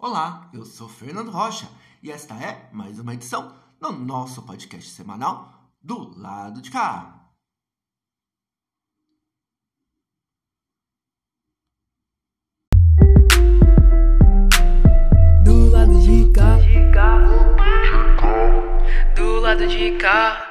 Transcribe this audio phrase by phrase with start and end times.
[0.00, 1.68] Olá, eu sou Fernando Rocha
[2.00, 7.32] e esta é mais uma edição do nosso podcast semanal do lado de cá.
[15.44, 16.58] Do lado de cá,
[19.16, 20.47] do lado de cá.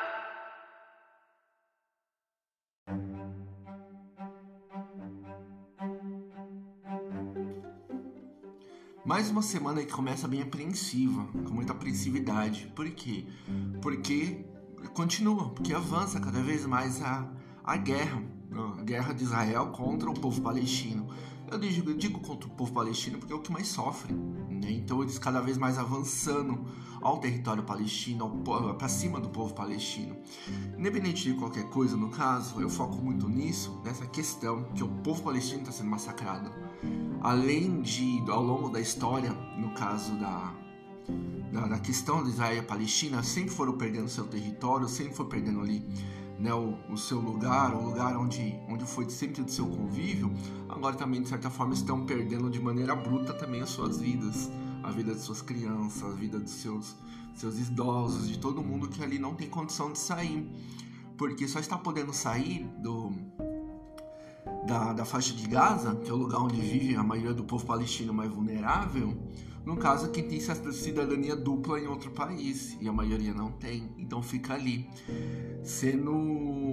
[9.07, 12.69] Mais uma semana que começa bem apreensiva, com muita apreensividade.
[12.75, 13.25] Por quê?
[13.81, 14.45] Porque
[14.93, 17.25] continua, porque avança cada vez mais a,
[17.63, 18.21] a guerra,
[18.77, 21.07] a guerra de Israel contra o povo palestino.
[21.49, 24.13] Eu digo, eu digo contra o povo palestino porque é o que mais sofre.
[24.13, 24.71] Né?
[24.71, 26.65] Então eles cada vez mais avançando
[27.01, 28.43] ao território palestino,
[28.77, 30.17] para cima do povo palestino.
[30.77, 35.23] Independente de qualquer coisa, no caso, eu foco muito nisso, nessa questão que o povo
[35.23, 36.51] palestino está sendo massacrado.
[37.21, 40.53] Além de, ao longo da história, no caso da,
[41.51, 45.61] da, da questão de Israel e Palestina, sempre foram perdendo seu território, sempre foram perdendo
[45.61, 45.87] ali
[46.39, 50.31] né, o, o, seu lugar, o lugar onde, onde foi sempre do seu convívio,
[50.69, 54.49] agora também, de certa forma, estão perdendo de maneira bruta também as suas vidas,
[54.83, 56.95] a vida de suas crianças, a vida dos seus,
[57.35, 60.49] seus idosos, de todo mundo que ali não tem condição de sair.
[61.17, 63.11] Porque só está podendo sair do,
[64.67, 67.65] da, da faixa de Gaza, que é o lugar onde vive a maioria do povo
[67.65, 69.17] palestino mais vulnerável,
[69.67, 74.23] no caso quem tem cidadania dupla em outro país e a maioria não tem, então
[74.23, 74.89] fica ali
[75.61, 76.13] sendo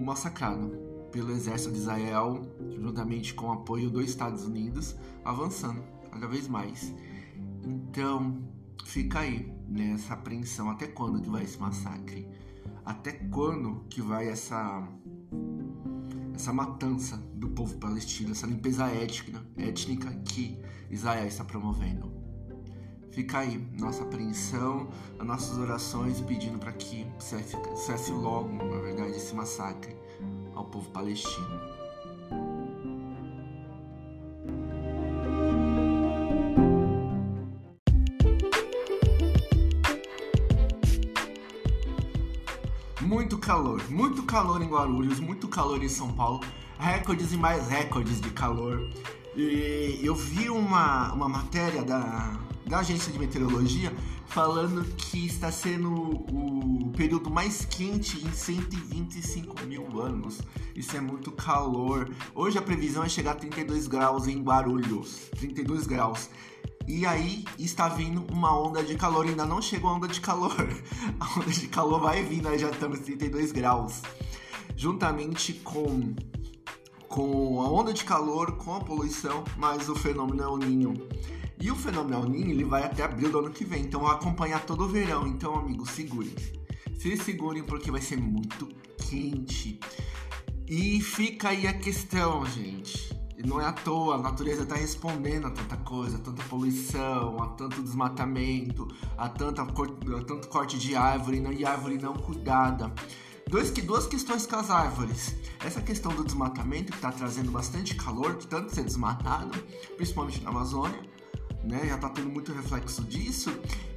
[0.00, 0.68] massacrado
[1.10, 2.40] pelo exército de Israel,
[2.78, 6.94] juntamente com o apoio dos Estados Unidos, avançando cada vez mais.
[7.64, 8.38] Então
[8.84, 12.28] fica aí nessa apreensão até quando que vai esse massacre?
[12.84, 14.88] Até quando que vai essa
[16.32, 22.23] essa matança do povo palestino, essa limpeza étnica, étnica que Israel está promovendo.
[23.14, 24.88] Fica aí nossa apreensão,
[25.20, 29.94] as nossas orações pedindo para que cesse, logo, na verdade, esse massacre
[30.52, 31.60] ao povo palestino.
[43.00, 46.40] Muito calor, muito calor em Guarulhos, muito calor em São Paulo,
[46.80, 48.90] recordes e mais recordes de calor.
[49.36, 53.92] E eu vi uma, uma matéria da, da agência de meteorologia
[54.26, 60.40] falando que está sendo o período mais quente em 125 mil anos.
[60.74, 62.10] Isso é muito calor.
[62.34, 65.28] Hoje a previsão é chegar a 32 graus em Guarulhos.
[65.36, 66.28] 32 graus.
[66.86, 70.52] E aí está vindo uma onda de calor, ainda não chegou a onda de calor.
[71.18, 74.02] A onda de calor vai vir, nós já estamos em 32 graus.
[74.76, 76.14] Juntamente com,
[77.08, 80.94] com a onda de calor, com a poluição, mais o fenômeno El Ninho.
[81.60, 84.12] E o fenômeno El Ninho ele vai até abril do ano que vem, então vai
[84.12, 85.26] acompanhar todo o verão.
[85.26, 86.34] Então, amigos, segurem.
[86.98, 89.78] Se segurem porque vai ser muito quente.
[90.66, 93.14] E fica aí a questão, gente
[93.46, 97.48] não é à toa, a natureza está respondendo a tanta coisa, a tanta poluição, a
[97.48, 102.92] tanto desmatamento, a, tanta, a tanto corte de árvore e árvore não cuidada.
[103.48, 105.36] Dois, que, duas questões com as árvores.
[105.64, 109.58] Essa questão do desmatamento, que está trazendo bastante calor, tanto ser desmatado,
[109.96, 110.98] principalmente na Amazônia,
[111.64, 111.86] né?
[111.86, 113.50] já está tendo muito reflexo disso.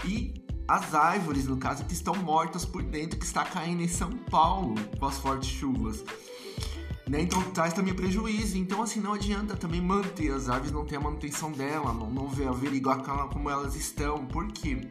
[0.06, 0.34] E
[0.68, 4.76] as árvores, no caso, que estão mortas por dentro, que está caindo em São Paulo
[5.00, 6.04] com as fortes chuvas.
[7.08, 7.22] Né?
[7.22, 8.58] Então traz também prejuízo.
[8.58, 12.28] Então, assim, não adianta também manter as aves, não ter a manutenção dela, não, não
[12.28, 14.26] ver, averiguar como elas estão.
[14.26, 14.90] Por quê?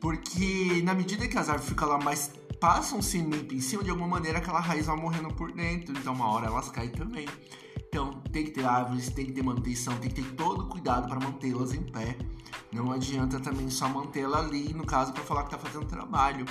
[0.00, 4.08] Porque na medida que as árvores ficam lá mais passam cimento em cima, de alguma
[4.08, 5.96] maneira aquela raiz vai morrendo por dentro.
[5.96, 7.26] Então, uma hora elas caem também.
[7.88, 11.18] Então, tem que ter árvores, tem que ter manutenção, tem que ter todo cuidado para
[11.18, 12.16] mantê-las em pé.
[12.72, 16.44] Não adianta também só mantê-la ali, no caso, para falar que está fazendo trabalho.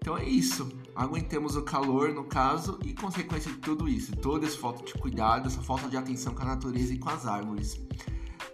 [0.00, 0.68] Então é isso.
[0.94, 4.16] Aguentemos o calor, no caso, e consequência de tudo isso.
[4.16, 7.26] Toda essa falta de cuidado, essa falta de atenção com a natureza e com as
[7.26, 7.80] árvores.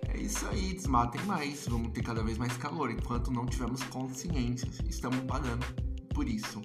[0.09, 1.67] É isso aí, desmatem mais.
[1.69, 2.91] Vamos ter cada vez mais calor.
[2.91, 5.65] Enquanto não tivermos consciência, estamos pagando
[6.15, 6.63] por isso.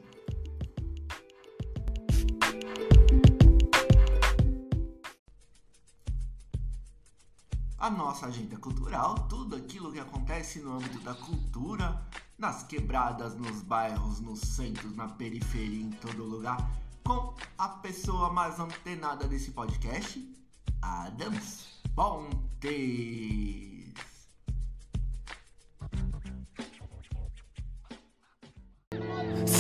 [7.79, 12.05] A nossa agenda cultural, tudo aquilo que acontece no âmbito da cultura,
[12.37, 16.57] nas quebradas, nos bairros, nos centros, na periferia, em todo lugar,
[17.05, 20.21] com a pessoa mais antenada desse podcast,
[20.81, 23.78] Adams Pontes.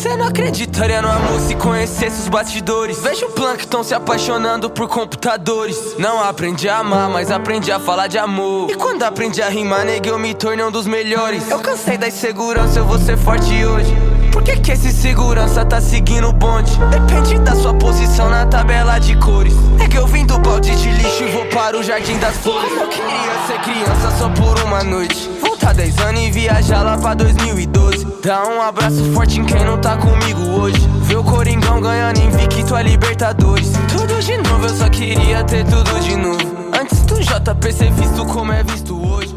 [0.09, 2.99] Você não acreditaria no amor se conhecesse os bastidores.
[2.99, 5.77] Vejo o Plankton se apaixonando por computadores.
[5.99, 8.71] Não aprendi a amar, mas aprendi a falar de amor.
[8.71, 11.47] E quando aprendi a rimar, neguei, eu me tornei um dos melhores.
[11.51, 13.95] Eu cansei da insegurança, eu vou ser forte hoje.
[14.31, 16.75] Por que, que esse segurança tá seguindo o bonde?
[16.89, 19.53] Depende da sua posição na tabela de cores.
[19.79, 22.71] É que eu vim do balde de lixo e vou para o jardim das flores.
[22.71, 25.29] Eu queria ser criança só por uma noite.
[25.59, 28.07] Voltar 10 anos e viajar lá pra 2012.
[28.23, 30.79] Dá um abraço forte em quem não tá comigo hoje.
[31.01, 33.73] Ver o Coringão ganhando invicto a Libertadores.
[33.89, 36.39] Tudo de novo, eu só queria ter tudo de novo.
[36.79, 39.35] Antes do JP ser visto como é visto hoje.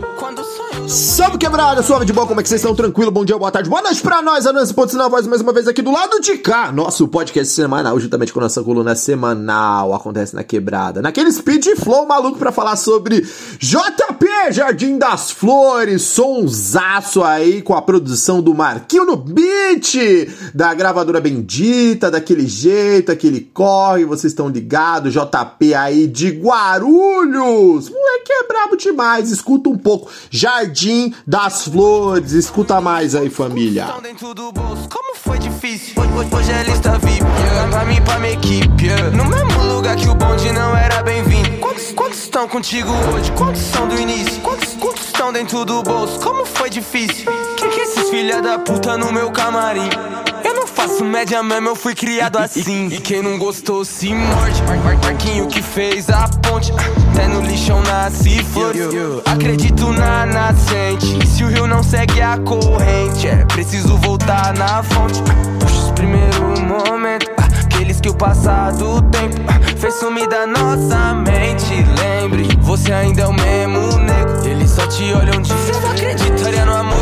[0.93, 2.75] Salve quebrada, suave de boa, como é que vocês estão?
[2.75, 3.11] Tranquilo?
[3.11, 5.67] Bom dia, boa tarde, boa noite pra nós, Anansi Pontes na voz mais uma vez
[5.67, 6.71] aqui do lado de cá.
[6.71, 11.01] Nosso podcast semanal, juntamente com nossa coluna semanal, acontece na quebrada.
[11.01, 17.81] Naquele speed flow maluco pra falar sobre JP, Jardim das Flores, sonsaço aí com a
[17.81, 25.15] produção do Marquinho no beat, da gravadora bendita, daquele jeito, aquele corre, vocês estão ligados,
[25.15, 27.89] JP aí de Guarulhos.
[27.89, 30.11] Moleque é brabo demais, escuta um pouco.
[30.31, 30.82] Jardim
[31.27, 33.85] das Flores, escuta mais aí, família.
[33.85, 35.95] Estão dentro do bolso, como foi difícil.
[36.37, 37.69] Hoje, é lista VIP, yeah.
[37.71, 38.85] pra mim, pra minha equipe.
[38.85, 39.17] yeah.
[39.17, 41.59] No mesmo lugar que o bonde não era bem-vindo.
[41.59, 43.31] Quantos, quantos estão contigo hoje?
[43.33, 44.41] Quantos são do início?
[44.41, 46.19] Quantos, quantos estão dentro do bolso?
[46.21, 47.31] Como foi difícil?
[47.57, 49.89] Quem que é esses filha da puta no meu camarim?
[50.83, 52.89] Faço média mesmo, eu fui criado assim.
[52.89, 54.61] E quem não gostou se morde.
[54.65, 56.73] Mar- Mar- Marquinho que fez a ponte.
[57.13, 58.83] Até no lixão nasce flores.
[59.25, 61.19] Acredito na nascente.
[61.23, 65.23] E se o rio não segue a corrente, é preciso voltar na fonte.
[65.61, 67.29] Puxa os primeiros momentos.
[67.65, 69.37] Aqueles que o passado tempo
[69.79, 71.85] fez sumir da nossa mente.
[72.01, 74.49] Lembre, você ainda é o mesmo nego.
[74.49, 77.02] Eles só te olham de Você não acreditaria no amor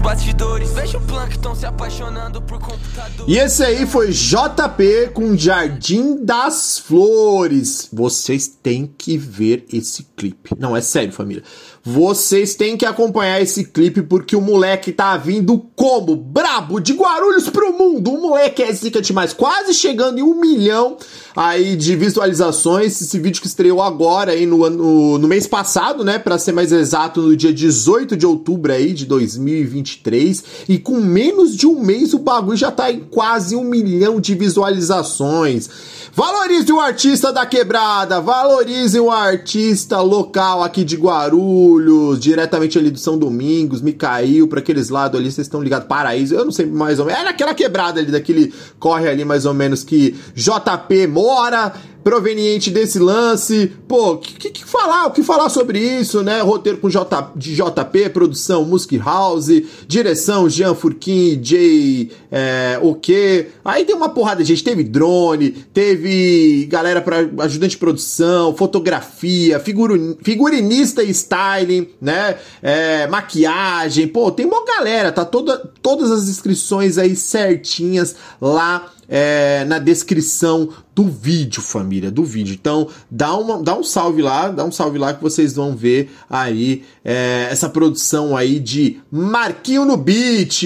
[0.00, 0.70] bastidores.
[0.94, 3.28] O Plankton se apaixonando por computador.
[3.28, 7.88] E esse aí foi JP com Jardim das Flores.
[7.92, 10.50] Vocês têm que ver esse clipe.
[10.58, 11.42] Não, é sério, família.
[11.82, 16.14] Vocês têm que acompanhar esse clipe porque o moleque tá vindo como?
[16.14, 18.12] Brabo, de Guarulhos pro mundo.
[18.12, 19.32] O moleque é zica demais.
[19.32, 20.98] Quase chegando em um milhão
[21.34, 23.00] aí de visualizações.
[23.00, 26.18] Esse vídeo que estreou agora aí no, ano, no mês passado, né?
[26.18, 30.44] Pra ser mais exato, no dia 18 de outubro aí de 2023.
[30.68, 34.34] E com menos de um mês o bagulho já tá em quase um milhão de
[34.34, 35.70] visualizações.
[36.12, 41.69] Valorize o artista da quebrada, valorize o artista local aqui de Guarulhos,
[42.18, 46.44] diretamente ali do São Domingos, Micail, pra aqueles lados ali, vocês estão ligados, Paraíso, eu
[46.44, 49.84] não sei mais ou menos, é naquela quebrada ali, daquele corre ali mais ou menos
[49.84, 51.72] que JP mora,
[52.02, 53.72] proveniente desse lance.
[53.86, 55.06] Pô, o que, que falar?
[55.06, 56.40] O que falar sobre isso, né?
[56.40, 59.48] Roteiro com J, de JP, produção Music House,
[59.86, 63.48] direção Jean Furquim, Jay é, O que.
[63.64, 64.64] Aí tem uma porrada de gente.
[64.64, 72.36] Teve drone, teve galera para ajudante de produção, fotografia, figurinista e styling, né?
[72.62, 74.06] É, maquiagem.
[74.08, 80.68] Pô, tem uma galera, tá toda, todas as inscrições aí certinhas lá é, na descrição
[80.94, 82.54] do vídeo, família, do vídeo.
[82.54, 86.10] Então, dá, uma, dá um salve lá, dá um salve lá que vocês vão ver
[86.30, 90.62] aí é, essa produção aí de Marquinho no Beat.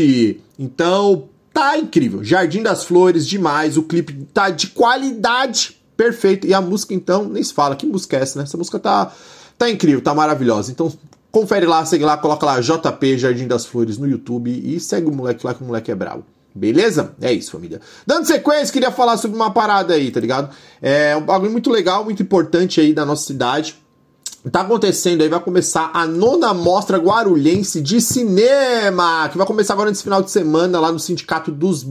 [0.58, 2.22] Então, tá incrível.
[2.22, 3.78] Jardim das Flores, demais.
[3.78, 6.46] O clipe tá de qualidade perfeito.
[6.46, 7.74] E a música, então, nem se fala.
[7.74, 8.44] Que música é essa, né?
[8.44, 9.10] Essa música tá,
[9.56, 10.70] tá incrível, tá maravilhosa.
[10.70, 10.92] Então,
[11.32, 15.14] confere lá, segue lá, coloca lá JP Jardim das Flores no YouTube e segue o
[15.14, 16.24] moleque lá que o moleque é brabo.
[16.54, 17.16] Beleza?
[17.20, 17.80] É isso, família.
[18.06, 20.54] Dando sequência, queria falar sobre uma parada aí, tá ligado?
[20.80, 23.82] É um bagulho muito legal, muito importante aí da nossa cidade.
[24.52, 29.88] Tá acontecendo aí, vai começar a nona mostra guarulhense de cinema, que vai começar agora
[29.88, 31.82] nesse final de semana lá no Sindicato dos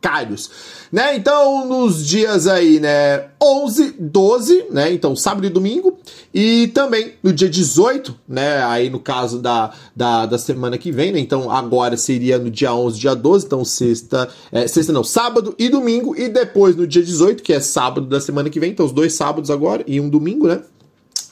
[0.00, 0.50] Bancários,
[0.92, 1.16] né?
[1.16, 4.92] Então, nos dias aí, né, 11, 12, né?
[4.92, 5.98] Então, sábado e domingo,
[6.32, 8.62] e também no dia 18, né?
[8.64, 11.18] Aí no caso da, da, da semana que vem, né?
[11.18, 15.68] Então, agora seria no dia 11, dia 12, então sexta, é, sexta não, sábado e
[15.68, 18.92] domingo, e depois no dia 18, que é sábado da semana que vem, então os
[18.92, 20.62] dois sábados agora e um domingo, né?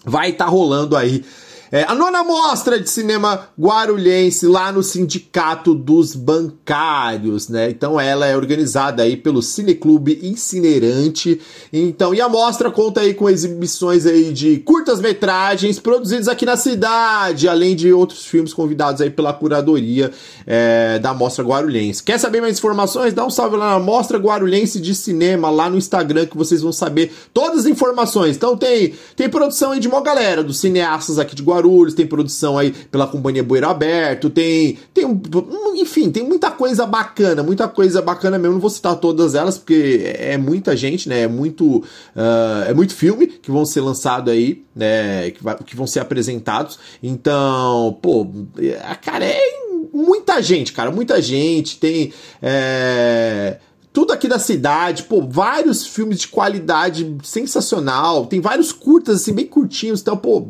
[0.07, 1.25] vai estar tá rolando aí
[1.71, 7.69] é, a nona mostra de cinema guarulhense lá no Sindicato dos Bancários, né?
[7.71, 11.41] Então ela é organizada aí pelo Cineclube Incinerante.
[11.73, 17.49] Então, e a mostra conta aí com exibições aí de curtas-metragens produzidos aqui na cidade,
[17.49, 20.13] além de outros filmes convidados aí pela curadoria
[20.47, 22.03] é, da Mostra Guarulhense.
[22.03, 23.13] Quer saber mais informações?
[23.13, 26.73] Dá um salve lá na Mostra Guarulhense de Cinema, lá no Instagram, que vocês vão
[26.73, 28.37] saber todas as informações.
[28.37, 32.07] Então tem, tem produção aí de uma galera, dos cineastas aqui de Guarulhos, Guarulhos, tem
[32.07, 35.21] produção aí pela Companhia Bueiro Aberto, tem, tem um,
[35.75, 38.55] enfim, tem muita coisa bacana, muita coisa bacana mesmo.
[38.55, 41.23] Não vou citar todas elas porque é muita gente, né?
[41.23, 45.31] É muito, uh, é muito filme que vão ser lançados aí, né?
[45.31, 46.79] Que, vai, que vão ser apresentados.
[47.03, 48.27] Então, pô,
[49.03, 49.41] cara, é
[49.93, 51.79] muita gente, cara, muita gente.
[51.79, 52.13] Tem.
[52.43, 53.59] É,
[53.97, 59.47] tudo aqui da cidade, pô, vários filmes de qualidade sensacional, tem vários curtas assim bem
[59.47, 60.49] curtinhos, então pô,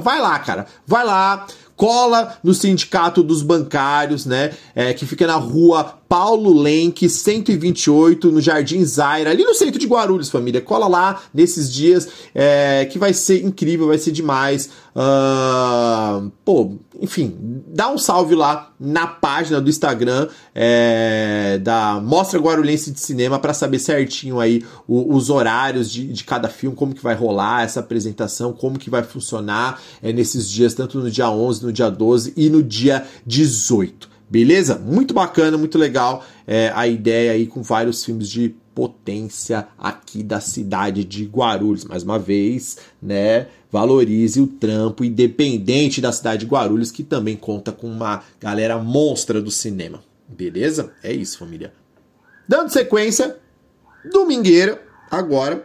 [0.00, 5.34] vai lá, cara, vai lá, cola no sindicato dos bancários, né, é, que fica na
[5.34, 10.60] rua Paulo Lenk, 128, no Jardim Zaira, ali no centro de Guarulhos, família.
[10.60, 14.70] Cola lá nesses dias, é, que vai ser incrível, vai ser demais.
[14.94, 22.92] Uh, pô, enfim, dá um salve lá na página do Instagram é, da Mostra Guarulhense
[22.92, 27.02] de Cinema para saber certinho aí o, os horários de, de, cada filme, como que
[27.02, 31.66] vai rolar essa apresentação, como que vai funcionar é, nesses dias, tanto no dia 11,
[31.66, 34.13] no dia 12 e no dia 18.
[34.28, 34.78] Beleza?
[34.78, 40.40] Muito bacana, muito legal é, a ideia aí com vários filmes de potência aqui da
[40.40, 41.84] cidade de Guarulhos.
[41.84, 43.46] Mais uma vez, né?
[43.70, 49.40] Valorize o trampo independente da cidade de Guarulhos, que também conta com uma galera monstra
[49.40, 50.02] do cinema.
[50.28, 50.92] Beleza?
[51.02, 51.72] É isso, família.
[52.48, 53.36] Dando sequência,
[54.10, 55.64] domingueira, agora.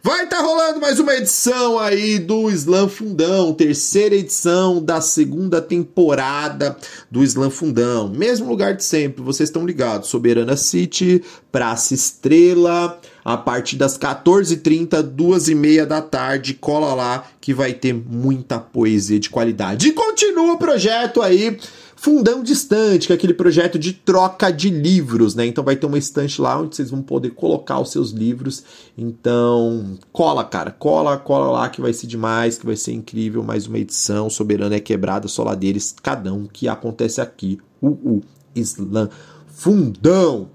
[0.00, 5.60] Vai estar tá rolando mais uma edição aí do Slam Fundão, terceira edição da segunda
[5.60, 6.76] temporada
[7.10, 8.08] do Slam Fundão.
[8.08, 10.08] Mesmo lugar de sempre, vocês estão ligados.
[10.08, 17.72] Soberana City, Praça Estrela, a partir das 14h30, 2h30 da tarde, cola lá que vai
[17.72, 19.88] ter muita poesia de qualidade.
[19.88, 21.58] E continua o projeto aí
[22.00, 25.44] Fundão Distante, que é aquele projeto de troca de livros, né?
[25.44, 28.62] Então vai ter uma estante lá onde vocês vão poder colocar os seus livros.
[28.96, 33.42] Então, cola, cara, cola, cola lá que vai ser demais, que vai ser incrível.
[33.42, 37.58] Mais uma edição, Soberana é Quebrada, Soladeira, Escadão, que acontece aqui.
[37.82, 38.24] O uh, uh,
[38.54, 39.10] Slam
[39.48, 40.50] Fundão.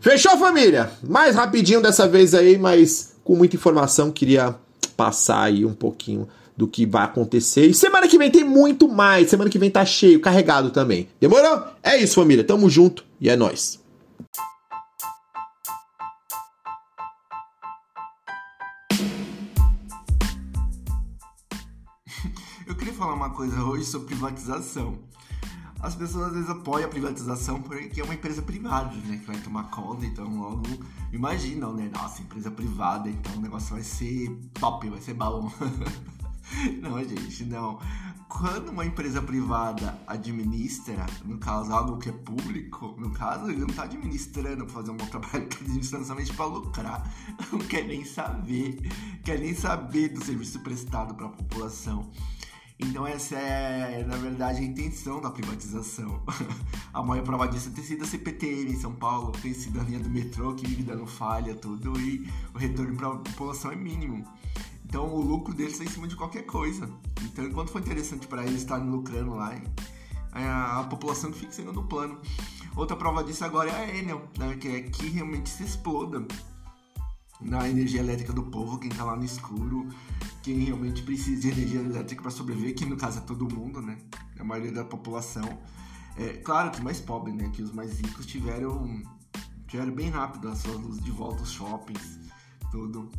[0.00, 0.90] Fechou, família?
[1.06, 4.56] Mais rapidinho dessa vez aí, mas com muita informação, queria
[4.96, 6.26] passar aí um pouquinho
[6.56, 7.66] do que vai acontecer.
[7.66, 9.28] E semana que vem tem muito mais.
[9.28, 11.08] Semana que vem tá cheio, carregado também.
[11.20, 11.64] Demorou?
[11.82, 12.42] É isso, família.
[12.42, 13.78] Tamo junto e é nós.
[22.66, 24.98] Eu queria falar uma coisa hoje sobre privatização.
[25.78, 29.18] As pessoas às vezes apoiam a privatização porque é uma empresa privada, né?
[29.18, 30.66] Que vai tomar conta, então logo
[31.12, 31.90] imaginam, né?
[31.92, 35.52] Nossa, empresa privada, então o negócio vai ser top, vai ser bom.
[36.80, 37.78] Não, gente, não.
[38.28, 43.68] Quando uma empresa privada administra, no caso, algo que é público, no caso, ele não
[43.68, 47.14] está administrando para fazer um bom trabalho, ele está administrando somente para lucrar.
[47.52, 48.80] Não quer nem saber,
[49.24, 52.10] quer nem saber do serviço prestado para a população.
[52.78, 56.22] Então essa é, na verdade, a intenção da privatização.
[56.92, 59.82] A maior prova disso é ter sido a CPTM em São Paulo, ter sido a
[59.82, 63.76] linha do metrô que vive dando falha, tudo, e o retorno para a população é
[63.76, 64.26] mínimo.
[64.96, 66.88] Então o lucro deles está em cima de qualquer coisa.
[67.20, 69.54] Então enquanto for interessante para eles estarem lucrando lá,
[70.32, 72.18] a, a população que fica em segundo plano.
[72.74, 76.26] Outra prova disso agora é a Enel, né, que é que realmente se exploda
[77.42, 79.86] na energia elétrica do povo, quem está lá no escuro,
[80.42, 83.98] quem realmente precisa de energia elétrica para sobreviver, que no caso é todo mundo, né?
[84.40, 85.58] A maioria da população.
[86.16, 87.50] É, claro que mais pobre, né?
[87.52, 89.02] Que os mais ricos tiveram,
[89.68, 92.18] tiveram bem rápido as suas luzes de volta, os shoppings,
[92.70, 93.10] tudo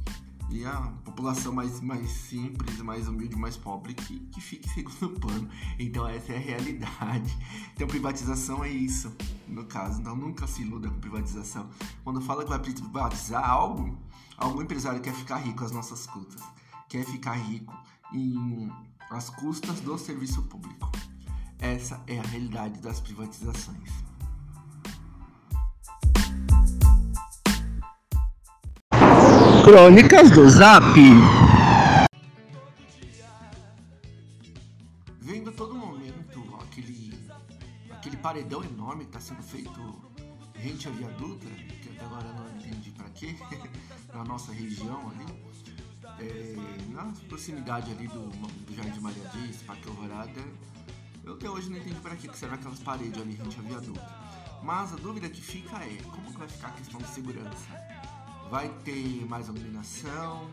[0.49, 5.49] e a população mais, mais simples, mais humilde, mais pobre que, que fique segundo plano.
[5.77, 7.37] Então essa é a realidade.
[7.73, 9.15] Então privatização é isso,
[9.47, 9.99] no caso.
[9.99, 11.69] Então nunca se iluda com privatização.
[12.03, 13.97] Quando fala que vai privatizar algo,
[14.37, 16.41] algum empresário quer ficar rico às nossas custas.
[16.87, 17.75] Quer ficar rico
[18.13, 18.71] em
[19.09, 20.89] as custas do serviço público.
[21.59, 24.06] Essa é a realidade das privatizações.
[29.67, 30.97] Crônicas do Zap.
[35.19, 37.19] Vendo todo momento aquele,
[37.91, 40.01] aquele paredão enorme que está sendo feito
[40.53, 41.45] rente a viaduta,
[41.81, 43.35] que até agora não entendi para quê,
[44.15, 45.25] na nossa região ali,
[46.21, 46.55] é,
[46.93, 50.41] na proximidade ali do, do Jardim Maria Dias, Parque Alvorada,
[51.25, 54.15] eu até hoje não entendi para que serve aquelas paredes ali rente a viaduta.
[54.63, 58.07] Mas a dúvida que fica é como que vai ficar a questão de segurança
[58.49, 60.49] vai ter mais iluminação,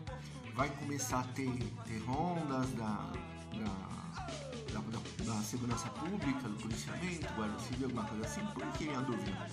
[0.53, 1.51] vai começar a ter,
[1.85, 3.11] ter rondas da,
[3.53, 8.45] da, da, da, segurança pública, do policiamento, guarda civil, alguma coisa assim.
[8.53, 9.49] Por que minha dúvida?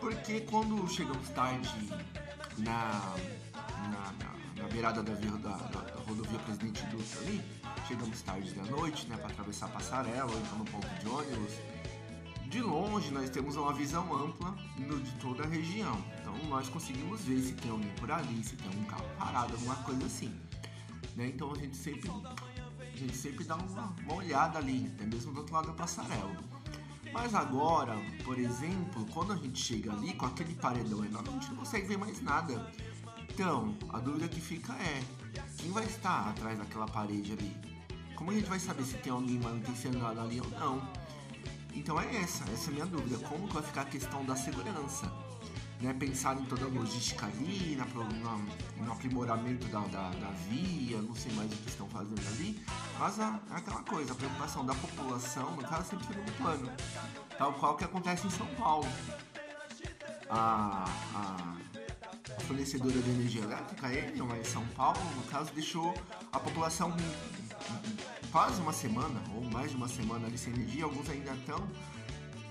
[0.00, 1.88] Porque quando chegamos tarde
[2.58, 3.14] na,
[3.66, 7.40] na, na, na beirada da, da, da, rodovia Presidente Dutra ali,
[7.86, 11.54] chegamos tarde da noite, né, para atravessar a passarela ou então no ponto de ônibus,
[12.48, 16.02] de longe nós temos uma visão ampla de toda a região.
[16.20, 19.76] Então nós conseguimos ver se tem alguém por ali, se tem um carro parado, alguma
[19.76, 20.34] coisa assim.
[21.14, 21.28] Né?
[21.28, 25.40] Então a gente sempre, a gente sempre dá uma, uma olhada ali, até mesmo do
[25.40, 26.36] outro lado da passarela.
[27.12, 31.50] Mas agora, por exemplo, quando a gente chega ali com aquele paredão enorme, a gente
[31.50, 32.72] não consegue ver mais nada.
[33.28, 35.02] Então, a dúvida que fica é:
[35.58, 37.56] quem vai estar atrás daquela parede ali?
[38.14, 40.82] Como a gente vai saber se tem alguém manutencionado ali ou não?
[41.78, 43.16] Então é essa, essa é a minha dúvida.
[43.28, 45.10] Como que vai ficar a questão da segurança?
[45.80, 51.00] Né, pensar em toda a logística ali, na, na, no aprimoramento da, da, da, via,
[51.00, 52.60] não sei mais o que estão fazendo ali,
[52.98, 56.68] mas a, é aquela coisa, a preocupação da população, no caso, sempre no plano,
[57.38, 58.88] tal qual que acontece em São Paulo.
[60.28, 61.56] A, a,
[62.36, 65.94] a fornecedora de energia elétrica, ele, em São Paulo, no caso, deixou
[66.32, 66.92] a população
[68.30, 71.68] quase uma semana, ou mais de uma semana ali sem energia, alguns ainda estão.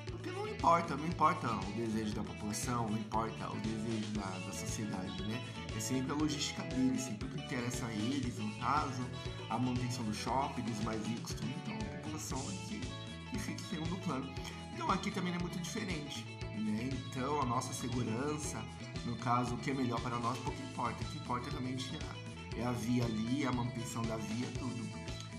[0.05, 4.51] Porque não importa, não importa o desejo da população, não importa o desejo da, da
[4.51, 5.41] sociedade, né?
[5.75, 9.03] É sempre a logística deles, sempre o que interessa a eles, no caso,
[9.49, 11.47] a manutenção do shopping, dos mais ricos, tudo.
[11.63, 12.81] Então a população aqui
[13.29, 14.27] que fica em segundo plano.
[14.73, 16.89] Então aqui também é muito diferente, né?
[17.09, 18.63] Então a nossa segurança,
[19.05, 21.03] no caso, o que é melhor para nós, pouco importa.
[21.03, 24.96] O que importa realmente é a, é a via ali, a manutenção da via, tudo.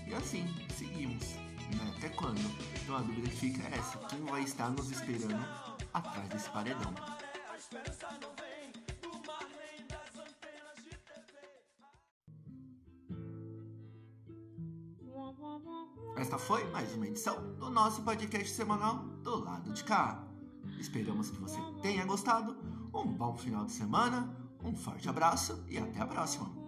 [0.09, 0.43] E assim,
[0.75, 1.35] seguimos.
[1.35, 1.93] Né?
[1.95, 2.39] Até quando?
[2.81, 5.45] Então a dúvida que fica é essa: quem vai estar nos esperando
[5.93, 6.91] atrás desse paredão?
[16.17, 20.27] Esta foi mais uma edição do nosso podcast semanal do lado de cá.
[20.79, 22.57] Esperamos que você tenha gostado.
[22.91, 26.58] Um bom final de semana, um forte abraço e até a próxima.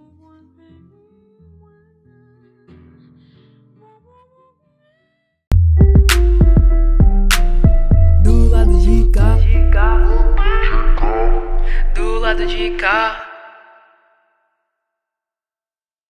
[12.45, 13.30] De cá.